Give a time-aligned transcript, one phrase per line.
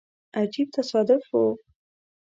[0.39, 1.45] عجیب تصادف وو.